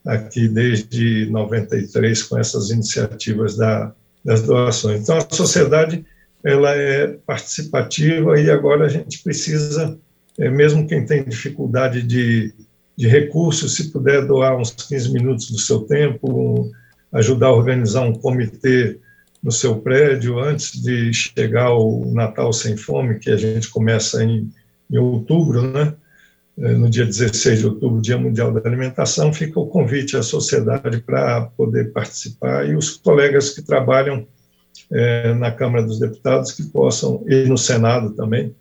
aqui 0.05 0.47
desde 0.47 1.27
93 1.31 2.23
com 2.23 2.37
essas 2.37 2.69
iniciativas 2.69 3.57
da, 3.57 3.91
das 4.23 4.43
doações. 4.43 5.01
Então, 5.01 5.17
a 5.17 5.35
sociedade 5.35 6.05
ela 6.43 6.75
é 6.75 7.07
participativa 7.25 8.39
e 8.39 8.51
agora 8.51 8.85
a 8.85 8.89
gente 8.89 9.23
precisa, 9.23 9.97
é, 10.39 10.49
mesmo 10.49 10.87
quem 10.87 11.03
tem 11.03 11.23
dificuldade 11.23 12.03
de, 12.03 12.53
de 12.95 13.07
recursos, 13.07 13.75
se 13.75 13.91
puder 13.91 14.27
doar 14.27 14.55
uns 14.55 14.69
15 14.69 15.11
minutos 15.11 15.49
do 15.49 15.57
seu 15.57 15.81
tempo, 15.81 16.71
ajudar 17.15 17.47
a 17.47 17.53
organizar 17.53 18.01
um 18.01 18.13
comitê 18.13 18.99
no 19.41 19.51
seu 19.51 19.77
prédio 19.77 20.39
antes 20.39 20.81
de 20.81 21.13
chegar 21.13 21.73
o 21.73 22.11
Natal 22.13 22.51
Sem 22.51 22.75
Fome, 22.75 23.19
que 23.19 23.29
a 23.29 23.37
gente 23.37 23.69
começa 23.69 24.23
em, 24.23 24.51
em 24.91 24.97
outubro, 24.97 25.61
né? 25.61 25.93
Eh, 26.57 26.73
no 26.73 26.89
dia 26.89 27.05
16 27.05 27.59
de 27.59 27.65
outubro, 27.67 28.01
Dia 28.01 28.17
Mundial 28.17 28.51
da 28.53 28.67
Alimentação, 28.67 29.33
fica 29.33 29.59
o 29.59 29.67
convite 29.67 30.15
à 30.17 30.23
sociedade 30.23 30.99
para 31.01 31.41
poder 31.57 31.91
participar 31.91 32.67
e 32.67 32.75
os 32.75 32.97
colegas 32.97 33.49
que 33.49 33.61
trabalham 33.61 34.25
é, 34.91 35.33
na 35.33 35.51
Câmara 35.51 35.83
dos 35.83 35.99
Deputados 35.99 36.51
que 36.51 36.63
possam, 36.63 37.23
e 37.27 37.45
no 37.45 37.57
Senado 37.57 38.11
também, 38.11 38.55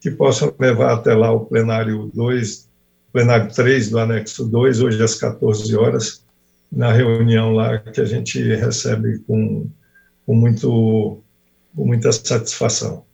que 0.00 0.10
possam 0.10 0.52
levar 0.58 0.94
até 0.94 1.14
lá 1.14 1.32
o 1.32 1.40
plenário 1.40 2.10
2, 2.14 2.68
plenário 3.12 3.52
3 3.52 3.90
do 3.90 3.98
anexo 3.98 4.44
2, 4.44 4.80
hoje 4.80 5.02
às 5.02 5.14
14 5.16 5.76
horas, 5.76 6.22
na 6.70 6.92
reunião 6.92 7.52
lá 7.52 7.78
que 7.78 8.00
a 8.00 8.04
gente 8.04 8.40
recebe 8.54 9.18
com, 9.20 9.68
com, 10.24 10.34
muito, 10.34 11.22
com 11.74 11.86
muita 11.86 12.12
satisfação. 12.12 13.04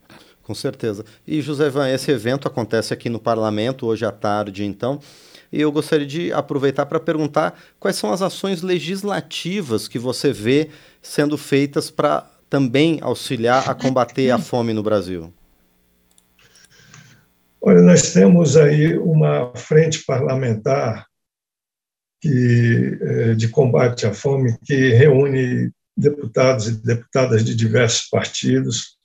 Com 0.43 0.55
certeza. 0.55 1.05
E, 1.27 1.41
José 1.41 1.67
Ivan, 1.67 1.89
esse 1.89 2.11
evento 2.11 2.47
acontece 2.47 2.93
aqui 2.93 3.09
no 3.09 3.19
Parlamento 3.19 3.87
hoje 3.87 4.05
à 4.05 4.13
tarde, 4.13 4.65
então. 4.65 5.01
E 5.53 5.61
eu 5.61 5.73
gostaria 5.73 6.07
de 6.07 6.33
aproveitar 6.33 6.87
para 6.87 7.01
perguntar 7.01 7.59
quais 7.81 7.97
são 7.97 8.13
as 8.13 8.23
ações 8.23 8.63
legislativas 8.63 9.89
que 9.89 9.99
você 9.99 10.33
vê 10.33 10.69
sendo 11.01 11.37
feitas 11.39 11.91
para 11.91 12.25
também 12.49 12.99
auxiliar 13.03 13.69
a 13.69 13.75
combater 13.75 14.31
a 14.31 14.39
fome 14.39 14.73
no 14.73 14.83
Brasil. 14.83 15.33
Olha, 17.61 17.83
nós 17.83 18.13
temos 18.13 18.57
aí 18.57 18.97
uma 18.97 19.53
frente 19.57 20.05
parlamentar 20.05 21.07
que, 22.21 22.99
eh, 23.01 23.35
de 23.35 23.49
combate 23.49 24.07
à 24.07 24.15
fome 24.15 24.57
que 24.65 24.91
reúne 24.91 25.71
deputados 25.97 26.69
e 26.69 26.83
deputadas 26.85 27.45
de 27.45 27.55
diversos 27.55 28.09
partidos 28.09 28.97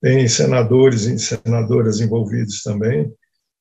tem 0.00 0.26
senadores 0.28 1.04
e 1.04 1.18
senadoras 1.18 2.00
envolvidos 2.00 2.62
também, 2.62 3.12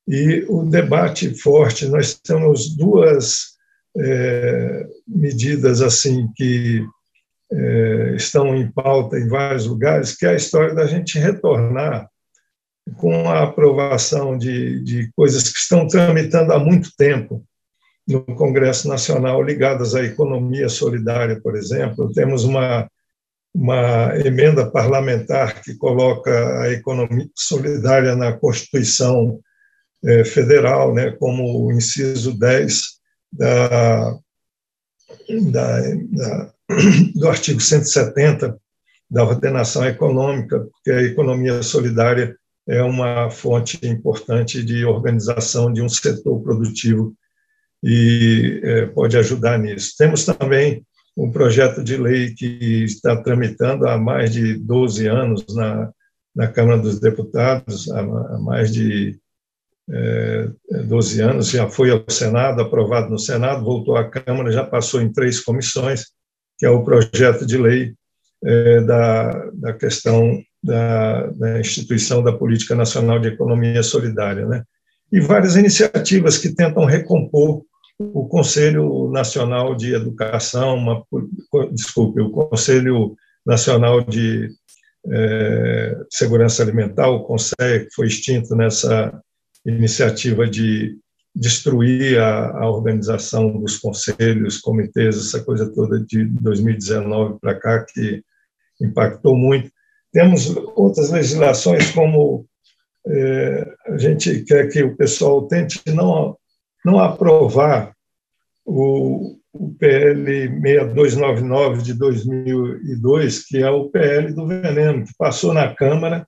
e 0.08 0.46
o 0.48 0.64
debate 0.64 1.34
forte, 1.36 1.86
nós 1.88 2.14
temos 2.14 2.76
duas 2.76 3.58
é, 3.98 4.88
medidas 5.08 5.82
assim 5.82 6.30
que 6.36 6.86
é, 7.52 8.14
estão 8.16 8.56
em 8.56 8.72
pauta 8.72 9.18
em 9.18 9.28
vários 9.28 9.66
lugares, 9.66 10.16
que 10.16 10.26
é 10.26 10.30
a 10.30 10.36
história 10.36 10.74
da 10.74 10.86
gente 10.86 11.20
retornar 11.20 12.08
com 12.96 13.30
a 13.30 13.44
aprovação 13.44 14.38
de, 14.38 14.82
de 14.82 15.12
coisas 15.14 15.50
que 15.50 15.60
estão 15.60 15.88
tramitando 15.88 16.54
há 16.54 16.60
muito 16.60 16.90
tempo 16.98 17.46
no 18.08 18.24
Congresso 18.24 18.88
Nacional 18.88 19.44
ligadas 19.44 19.94
à 19.94 20.04
economia 20.04 20.70
solidária, 20.70 21.40
por 21.42 21.58
exemplo. 21.58 22.12
Temos 22.14 22.46
uma, 22.46 22.90
uma 23.54 24.18
emenda 24.26 24.70
parlamentar 24.72 25.62
que 25.62 25.76
coloca 25.76 26.62
a 26.62 26.72
economia 26.72 27.30
solidária 27.36 28.16
na 28.16 28.32
Constituição 28.32 29.40
é, 30.06 30.24
Federal, 30.24 30.94
né, 30.94 31.12
como 31.20 31.66
o 31.66 31.72
inciso 31.72 32.38
10 32.38 32.82
da, 33.34 34.18
da, 35.52 35.82
da, 36.12 36.54
do 37.14 37.28
artigo 37.28 37.60
170 37.60 38.58
da 39.10 39.24
ordenação 39.24 39.86
econômica, 39.86 40.60
porque 40.60 40.92
a 40.92 41.02
economia 41.02 41.62
solidária 41.62 42.38
é 42.68 42.82
uma 42.84 43.30
fonte 43.30 43.80
importante 43.86 44.64
de 44.64 44.86
organização 44.86 45.72
de 45.72 45.82
um 45.82 45.88
setor 45.88 46.42
produtivo 46.42 47.16
e 47.90 48.60
é, 48.66 48.86
pode 48.88 49.18
ajudar 49.18 49.58
nisso. 49.58 49.94
Temos 49.98 50.26
também 50.26 50.86
um 51.16 51.32
projeto 51.32 51.82
de 51.82 51.96
lei 51.96 52.34
que 52.36 52.84
está 52.84 53.16
tramitando 53.16 53.88
há 53.88 53.98
mais 53.98 54.34
de 54.34 54.56
12 54.56 55.08
anos 55.08 55.46
na, 55.56 55.90
na 56.36 56.48
Câmara 56.50 56.80
dos 56.80 57.00
Deputados, 57.00 57.90
há, 57.90 58.02
há 58.02 58.40
mais 58.40 58.74
de 58.74 59.18
é, 59.90 60.50
12 60.86 61.22
anos, 61.22 61.50
já 61.50 61.70
foi 61.70 61.90
ao 61.90 62.04
Senado, 62.10 62.62
aprovado 62.62 63.10
no 63.10 63.18
Senado, 63.18 63.64
voltou 63.64 63.96
à 63.96 64.04
Câmara, 64.04 64.52
já 64.52 64.66
passou 64.66 65.02
em 65.02 65.10
três 65.10 65.40
comissões, 65.40 66.08
que 66.60 66.66
é 66.66 66.70
o 66.70 66.84
projeto 66.84 67.46
de 67.46 67.58
lei 67.58 67.94
é, 68.44 68.82
da, 68.82 69.50
da 69.54 69.74
questão 69.74 70.44
da, 70.62 71.28
da, 71.28 71.60
instituição 71.62 72.22
da 72.22 72.34
Política 72.34 72.76
Nacional 72.76 73.18
de 73.18 73.30
Economia 73.30 73.82
Solidária, 73.82 74.46
né? 74.46 74.62
E 75.10 75.22
várias 75.22 75.56
iniciativas 75.56 76.38
que 76.38 76.54
tentam 76.54 76.84
recompor 76.84 77.64
o 78.00 78.28
Conselho 78.28 79.10
Nacional 79.12 79.76
de 79.76 79.94
Educação, 79.94 80.76
uma, 80.76 81.04
desculpe, 81.72 82.22
o 82.22 82.30
Conselho 82.30 83.16
Nacional 83.46 84.02
de 84.02 84.50
é, 85.10 85.98
Segurança 86.10 86.62
Alimentar, 86.62 87.10
o 87.10 87.24
CONSEG, 87.24 87.86
que 87.86 87.96
foi 87.96 88.08
extinto 88.08 88.56
nessa 88.56 89.22
iniciativa 89.66 90.48
de 90.48 90.98
destruir 91.34 92.20
a, 92.20 92.50
a, 92.60 92.70
organização 92.70 93.60
dos 93.60 93.78
conselhos, 93.78 94.58
comitês, 94.58 95.18
essa 95.18 95.44
coisa 95.44 95.72
toda 95.72 96.00
de 96.00 96.26
2019 96.26 97.40
para 97.40 97.56
cá, 97.56 97.86
que 97.86 98.24
impactou 98.82 99.36
muito. 99.36 99.70
Temos 100.12 100.56
outras 100.76 101.12
legislações, 101.12 101.92
como 101.92 102.46
é, 103.08 103.74
a 103.88 103.98
gente 103.98 104.44
quer 104.44 104.68
que 104.70 104.84
o 104.84 104.96
pessoal 104.96 105.48
tente 105.48 105.82
não, 105.88 106.36
não 106.88 107.00
aprovar 107.00 107.92
o, 108.66 109.36
o 109.52 109.74
PL 109.78 110.24
6299 110.24 111.82
de 111.82 111.94
2002, 111.94 113.46
que 113.46 113.58
é 113.58 113.70
o 113.70 113.90
PL 113.90 114.34
do 114.34 114.48
veneno, 114.48 115.06
que 115.06 115.12
passou 115.18 115.54
na 115.54 115.74
Câmara 115.76 116.26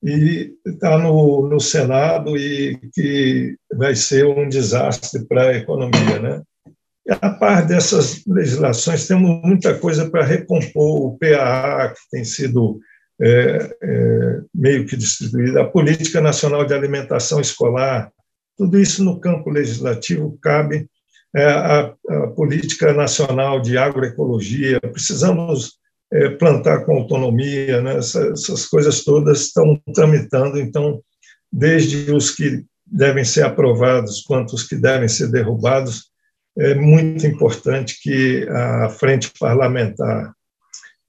e 0.00 0.52
está 0.64 0.96
no, 0.98 1.48
no 1.48 1.58
Senado 1.58 2.36
e 2.36 2.78
que 2.94 3.56
vai 3.74 3.96
ser 3.96 4.24
um 4.24 4.48
desastre 4.48 5.26
para 5.26 5.48
a 5.48 5.56
economia. 5.56 6.20
Né? 6.20 6.42
E, 7.04 7.12
a 7.12 7.30
par 7.30 7.66
dessas 7.66 8.24
legislações, 8.24 9.08
temos 9.08 9.42
muita 9.42 9.76
coisa 9.76 10.08
para 10.08 10.24
recompor 10.24 11.06
o 11.06 11.18
PAA, 11.18 11.88
que 11.88 12.10
tem 12.12 12.24
sido 12.24 12.78
é, 13.20 13.76
é, 13.82 14.40
meio 14.54 14.86
que 14.86 14.96
distribuída, 14.96 15.62
a 15.62 15.68
Política 15.68 16.20
Nacional 16.20 16.64
de 16.64 16.72
Alimentação 16.72 17.40
Escolar, 17.40 18.12
tudo 18.58 18.78
isso 18.78 19.04
no 19.04 19.20
campo 19.20 19.48
legislativo 19.48 20.36
cabe 20.42 20.90
é, 21.34 21.44
a, 21.44 21.94
a, 22.08 22.26
Política 22.28 22.92
Nacional 22.92 23.60
de 23.60 23.78
Agroecologia, 23.78 24.80
precisamos 24.80 25.78
é, 26.12 26.30
plantar 26.30 26.84
com 26.84 26.96
autonomia, 26.96 27.80
né? 27.80 27.98
Essa, 27.98 28.28
essas 28.32 28.66
coisas 28.66 29.04
todas 29.04 29.42
estão 29.42 29.80
tramitando, 29.94 30.58
então, 30.58 31.00
desde 31.52 32.10
os 32.10 32.30
que 32.30 32.64
devem 32.84 33.24
ser 33.24 33.44
aprovados 33.44 34.22
quanto 34.22 34.54
os 34.54 34.66
que 34.66 34.74
devem 34.74 35.08
ser 35.08 35.30
derrubados, 35.30 36.08
é 36.58 36.74
muito 36.74 37.26
importante 37.26 38.00
que 38.02 38.48
a 38.48 38.88
frente 38.88 39.30
parlamentar 39.38 40.32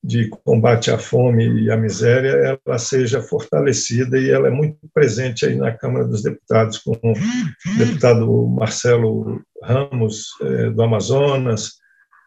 de 0.04 0.30
combate 0.30 0.90
à 0.92 0.98
fome 0.98 1.64
e 1.64 1.70
à 1.70 1.76
miséria 1.76 2.60
ela 2.66 2.78
seja 2.78 3.22
fortalecida 3.22 4.18
e 4.18 4.30
ela 4.30 4.48
é 4.48 4.52
muito 4.52 4.78
presente 4.94 5.46
aí 5.46 5.56
na 5.56 5.76
Câmara 5.76 6.06
dos 6.06 6.24
Deputados 6.24 6.78
com 6.78 6.94
o 6.94 7.78
deputado 7.78 8.48
Marcelo 8.48 9.42
Ramos 9.62 10.28
é, 10.42 10.70
do 10.70 10.82
Amazonas, 10.82 11.74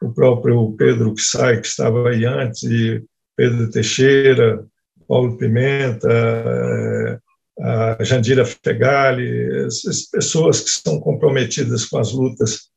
o 0.02 0.12
próprio 0.12 0.72
Pedro 0.72 1.14
Sai, 1.16 1.60
que 1.60 1.66
estava 1.66 2.10
aí 2.10 2.26
antes, 2.26 2.62
e 2.64 3.02
Pedro 3.36 3.70
Teixeira, 3.70 4.64
Paulo 5.08 5.36
Pimenta, 5.38 6.08
eh, 6.10 7.18
a 7.60 8.02
Jandira 8.02 8.44
Fegali, 8.44 9.64
essas 9.66 10.02
pessoas 10.10 10.60
que 10.60 10.70
são 10.70 10.98
comprometidas 11.00 11.84
com 11.84 11.98
as 11.98 12.12
lutas 12.12 12.71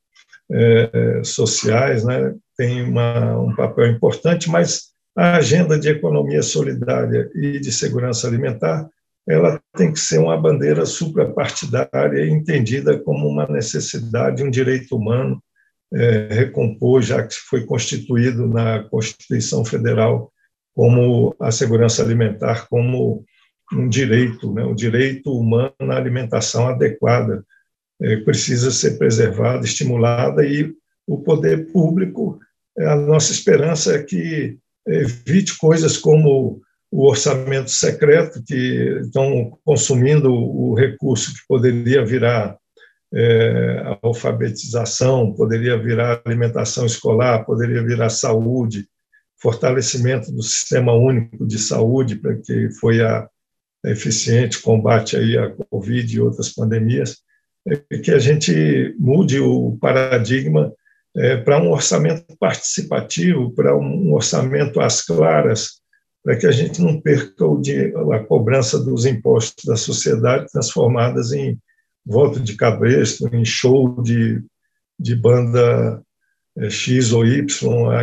é, 0.52 1.22
sociais, 1.24 2.04
né, 2.04 2.34
têm 2.58 2.84
uma, 2.84 3.40
um 3.40 3.56
papel 3.56 3.88
importante, 3.88 4.50
mas 4.50 4.94
a 5.16 5.38
agenda 5.38 5.80
de 5.80 5.90
economia 5.90 6.44
solidária 6.44 7.30
e 7.36 7.60
de 7.60 7.72
segurança 7.72 8.28
alimentar 8.28 8.88
ela 9.28 9.60
tem 9.76 9.92
que 9.92 10.00
ser 10.00 10.20
uma 10.20 10.40
bandeira 10.40 10.86
suprapartidária 10.86 12.28
entendida 12.28 13.00
como 13.00 13.28
uma 13.28 13.48
necessidade, 13.48 14.44
um 14.44 14.52
direito 14.52 14.96
humano 14.96 15.42
é, 15.94 16.28
recompor, 16.30 17.02
já 17.02 17.26
que 17.26 17.34
foi 17.34 17.66
constituído 17.66 18.48
na 18.48 18.84
Constituição 18.84 19.66
Federal 19.66 20.32
como 20.76 21.36
a 21.40 21.52
segurança 21.52 22.04
alimentar 22.04 22.68
como 22.68 23.24
um 23.74 23.90
direito, 23.90 24.54
né, 24.54 24.64
um 24.64 24.76
direito 24.76 25.32
humano 25.32 25.74
à 25.80 25.96
alimentação 25.96 26.68
adequada, 26.68 27.44
é, 27.44 27.46
precisa 28.24 28.72
ser 28.72 28.98
preservada, 28.98 29.66
estimulada 29.66 30.46
e 30.46 30.74
o 31.08 31.20
poder 31.20 31.72
público, 31.72 32.40
a 32.78 32.96
nossa 32.96 33.32
esperança 33.32 33.96
é 33.96 34.04
que 34.04 34.58
evite 34.88 35.58
coisas 35.58 35.98
como 35.98 36.62
o 36.92 37.08
orçamento 37.08 37.70
secreto, 37.70 38.44
que 38.46 39.00
estão 39.02 39.58
consumindo 39.64 40.34
o 40.34 40.74
recurso 40.74 41.34
que 41.34 41.42
poderia 41.48 42.06
virar 42.06 42.58
é, 43.14 43.98
alfabetização, 44.02 45.34
poderia 45.34 45.78
virar 45.78 46.22
alimentação 46.26 46.86
escolar, 46.86 47.46
poderia 47.46 47.84
virar 47.84 48.10
saúde, 48.10 48.88
fortalecimento 49.42 50.32
do 50.32 50.42
sistema 50.42 50.94
único 50.94 51.46
de 51.46 51.58
saúde, 51.58 52.16
para 52.16 52.36
que 52.36 52.70
foi 52.80 53.02
a, 53.02 53.28
a 53.86 53.90
eficiente 53.90 54.62
combate 54.62 55.16
aí 55.16 55.38
à 55.38 55.50
Covid 55.70 56.16
e 56.16 56.22
outras 56.22 56.50
pandemias, 56.50 57.12
é 57.12 57.14
que 58.04 58.12
a 58.12 58.20
gente 58.20 58.96
mude 59.00 59.40
o 59.40 59.78
paradigma 59.82 60.72
é, 61.16 61.38
para 61.38 61.62
um 61.62 61.72
orçamento 61.72 62.26
participativo, 62.38 63.52
para 63.52 63.76
um 63.76 64.14
orçamento 64.14 64.80
às 64.80 65.02
claras, 65.02 65.80
para 66.24 66.36
que 66.36 66.46
a 66.46 66.52
gente 66.52 66.82
não 66.82 67.00
perca 67.00 67.46
o, 67.46 67.62
a 68.12 68.20
cobrança 68.24 68.78
dos 68.80 69.06
impostos 69.06 69.66
da 69.66 69.76
sociedade 69.76 70.48
transformadas 70.52 71.32
em 71.32 71.58
voto 72.06 72.40
de 72.40 72.56
cabresto, 72.56 73.28
em 73.34 73.46
show 73.46 74.02
de, 74.04 74.44
de 75.00 75.16
banda 75.16 76.02
é, 76.58 76.70
X 76.70 77.12
ou 77.12 77.26
Y, 77.26 77.46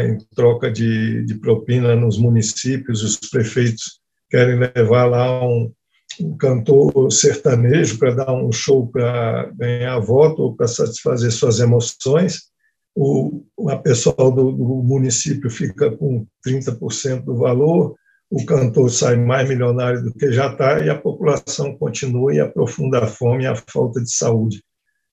em 0.07 0.19
troca 0.35 0.71
de, 0.71 1.25
de 1.25 1.35
propina 1.37 1.95
nos 1.95 2.19
municípios, 2.19 3.03
os 3.03 3.17
prefeitos 3.17 4.01
querem 4.31 4.59
levar 4.59 5.05
lá 5.05 5.45
um, 5.47 5.73
um 6.21 6.37
cantor 6.37 7.11
sertanejo 7.11 7.99
para 7.99 8.15
dar 8.15 8.33
um 8.35 8.53
show 8.53 8.87
para 8.87 9.51
ganhar 9.57 9.99
voto 10.01 10.43
ou 10.43 10.57
para 10.57 10.69
satisfazer 10.69 11.31
suas 11.31 11.61
emoções, 11.61 12.51
o 12.95 13.45
a 13.69 13.77
pessoal 13.77 14.31
do, 14.31 14.53
do 14.53 14.83
município 14.83 15.49
fica 15.51 15.91
com 15.97 16.27
30% 16.47 17.25
do 17.25 17.37
valor, 17.37 17.95
o 18.31 18.45
cantor 18.45 18.91
sai 18.91 19.17
mais 19.17 19.49
milionário 19.49 20.03
do 20.03 20.15
que 20.15 20.33
já 20.33 20.51
está 20.51 20.81
e 20.81 20.89
a 20.89 20.99
população 20.99 21.77
continua 21.77 22.35
e 22.35 22.41
aprofunda 22.41 22.99
a 22.99 23.07
fome 23.07 23.45
e 23.45 23.47
a 23.47 23.55
falta 23.55 24.01
de 24.01 24.13
saúde. 24.13 24.63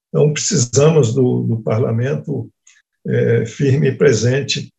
Então, 0.07 0.33
precisamos 0.33 1.13
do, 1.13 1.43
do 1.43 1.61
parlamento 1.61 2.49
é, 3.07 3.45
firme 3.45 3.89
e 3.89 3.95
presente 3.95 4.73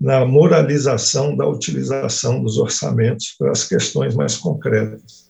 na 0.00 0.24
moralização 0.24 1.36
da 1.36 1.46
utilização 1.46 2.42
dos 2.42 2.56
orçamentos 2.56 3.34
para 3.38 3.50
as 3.50 3.64
questões 3.64 4.14
mais 4.14 4.36
concretas. 4.36 5.29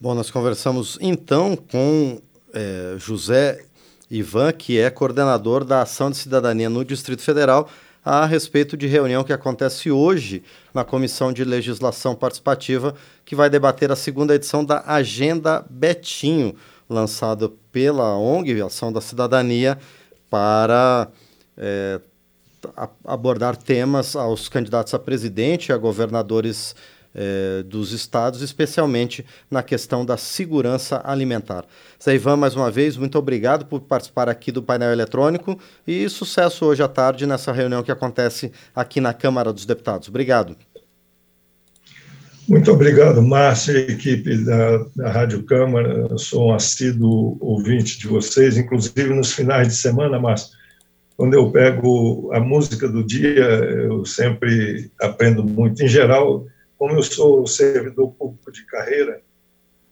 Bom, 0.00 0.14
nós 0.14 0.30
conversamos 0.30 0.96
então 1.00 1.56
com 1.56 2.20
é, 2.54 2.94
José 2.98 3.64
Ivan, 4.08 4.52
que 4.52 4.78
é 4.78 4.88
coordenador 4.90 5.64
da 5.64 5.82
Ação 5.82 6.08
de 6.08 6.16
Cidadania 6.16 6.70
no 6.70 6.84
Distrito 6.84 7.20
Federal, 7.20 7.68
a 8.04 8.24
respeito 8.24 8.76
de 8.76 8.86
reunião 8.86 9.24
que 9.24 9.32
acontece 9.32 9.90
hoje 9.90 10.44
na 10.72 10.84
Comissão 10.84 11.32
de 11.32 11.42
Legislação 11.42 12.14
Participativa, 12.14 12.94
que 13.24 13.34
vai 13.34 13.50
debater 13.50 13.90
a 13.90 13.96
segunda 13.96 14.36
edição 14.36 14.64
da 14.64 14.84
Agenda 14.86 15.66
Betinho, 15.68 16.54
lançada 16.88 17.50
pela 17.72 18.16
ONG, 18.16 18.62
Ação 18.62 18.92
da 18.92 19.00
Cidadania, 19.00 19.76
para 20.30 21.08
é, 21.56 22.00
abordar 23.04 23.56
temas 23.56 24.14
aos 24.14 24.48
candidatos 24.48 24.94
a 24.94 24.98
presidente 25.00 25.70
e 25.70 25.72
a 25.72 25.76
governadores 25.76 26.76
eh, 27.14 27.62
dos 27.64 27.92
estados, 27.92 28.42
especialmente 28.42 29.24
na 29.50 29.62
questão 29.62 30.04
da 30.04 30.16
segurança 30.16 31.00
alimentar. 31.04 31.64
Zé 32.02 32.14
Ivan, 32.14 32.36
mais 32.36 32.54
uma 32.54 32.70
vez, 32.70 32.96
muito 32.96 33.18
obrigado 33.18 33.66
por 33.66 33.80
participar 33.80 34.28
aqui 34.28 34.52
do 34.52 34.62
painel 34.62 34.92
eletrônico 34.92 35.58
e 35.86 36.08
sucesso 36.08 36.64
hoje 36.64 36.82
à 36.82 36.88
tarde 36.88 37.26
nessa 37.26 37.52
reunião 37.52 37.82
que 37.82 37.90
acontece 37.90 38.52
aqui 38.74 39.00
na 39.00 39.12
Câmara 39.12 39.52
dos 39.52 39.64
Deputados. 39.64 40.08
Obrigado. 40.08 40.56
Muito 42.48 42.72
obrigado, 42.72 43.20
Márcia 43.20 43.72
e 43.72 43.92
equipe 43.92 44.38
da, 44.38 44.78
da 44.96 45.10
Rádio 45.10 45.42
Câmara. 45.42 46.06
Eu 46.10 46.18
sou 46.18 46.48
um 46.48 46.54
assíduo 46.54 47.36
ouvinte 47.40 47.98
de 47.98 48.06
vocês, 48.06 48.56
inclusive 48.56 49.12
nos 49.12 49.32
finais 49.32 49.68
de 49.68 49.74
semana, 49.74 50.18
Márcia 50.18 50.58
quando 51.18 51.34
eu 51.34 51.50
pego 51.50 52.30
a 52.32 52.38
música 52.38 52.88
do 52.88 53.04
dia, 53.04 53.42
eu 53.42 54.04
sempre 54.04 54.88
aprendo 55.00 55.42
muito. 55.42 55.82
Em 55.82 55.88
geral, 55.88 56.46
como 56.78 56.94
eu 56.94 57.02
sou 57.02 57.46
servidor 57.46 58.12
público 58.12 58.52
de 58.52 58.64
carreira, 58.64 59.20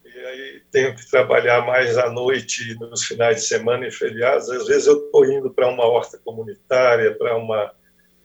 e 0.05 0.09
aí 0.09 0.62
tenho 0.70 0.94
que 0.94 1.11
trabalhar 1.11 1.66
mais 1.66 1.99
à 1.99 2.11
noite, 2.11 2.75
nos 2.79 3.05
finais 3.05 3.37
de 3.37 3.42
semana 3.42 3.87
e 3.87 3.90
feriados, 3.90 4.49
às 4.49 4.66
vezes 4.66 4.87
eu 4.87 5.07
estou 5.07 5.25
indo 5.25 5.51
para 5.51 5.68
uma 5.68 5.85
horta 5.85 6.18
comunitária, 6.25 7.14
para 7.16 7.37
uma 7.37 7.72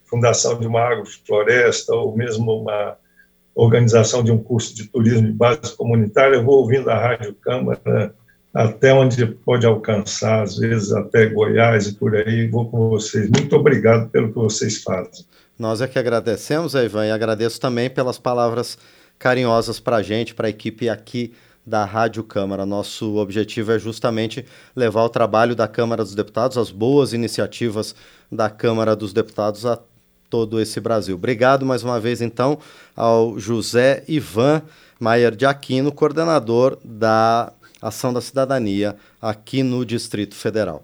fundação 0.05 0.59
de 0.59 0.67
uma 0.67 0.81
agrofloresta, 0.81 1.95
ou 1.95 2.15
mesmo 2.15 2.61
uma 2.61 2.97
organização 3.55 4.23
de 4.23 4.31
um 4.31 4.41
curso 4.41 4.75
de 4.75 4.87
turismo 4.87 5.27
de 5.27 5.33
base 5.33 5.75
comunitária, 5.75 6.35
eu 6.35 6.43
vou 6.43 6.59
ouvindo 6.59 6.89
a 6.89 6.97
Rádio 6.97 7.33
Câmara 7.35 8.13
até 8.53 8.93
onde 8.93 9.25
pode 9.25 9.65
alcançar, 9.65 10.43
às 10.43 10.57
vezes 10.57 10.91
até 10.91 11.25
Goiás 11.27 11.87
e 11.87 11.95
por 11.95 12.15
aí, 12.15 12.49
vou 12.49 12.69
com 12.69 12.89
vocês. 12.89 13.29
Muito 13.29 13.55
obrigado 13.55 14.09
pelo 14.09 14.29
que 14.29 14.35
vocês 14.35 14.83
fazem. 14.83 15.25
Nós 15.61 15.79
é 15.79 15.87
que 15.87 15.99
agradecemos, 15.99 16.73
Ivan, 16.73 17.05
e 17.05 17.11
agradeço 17.11 17.61
também 17.61 17.87
pelas 17.87 18.17
palavras 18.17 18.79
carinhosas 19.19 19.79
para 19.79 19.97
a 19.97 20.01
gente, 20.01 20.33
para 20.33 20.47
a 20.47 20.49
equipe 20.49 20.89
aqui 20.89 21.35
da 21.63 21.85
Rádio 21.85 22.23
Câmara. 22.23 22.65
Nosso 22.65 23.17
objetivo 23.17 23.71
é 23.71 23.77
justamente 23.77 24.43
levar 24.75 25.03
o 25.03 25.09
trabalho 25.09 25.55
da 25.55 25.67
Câmara 25.67 26.03
dos 26.03 26.15
Deputados, 26.15 26.57
as 26.57 26.71
boas 26.71 27.13
iniciativas 27.13 27.93
da 28.31 28.49
Câmara 28.49 28.95
dos 28.95 29.13
Deputados 29.13 29.63
a 29.63 29.77
todo 30.31 30.59
esse 30.59 30.79
Brasil. 30.79 31.13
Obrigado 31.13 31.63
mais 31.63 31.83
uma 31.83 31.99
vez, 31.99 32.21
então, 32.21 32.57
ao 32.95 33.37
José 33.37 34.03
Ivan 34.07 34.63
Maier 34.99 35.35
de 35.35 35.45
Aquino, 35.45 35.91
coordenador 35.91 36.79
da 36.83 37.53
Ação 37.79 38.11
da 38.11 38.19
Cidadania 38.19 38.95
aqui 39.21 39.61
no 39.61 39.85
Distrito 39.85 40.33
Federal. 40.33 40.83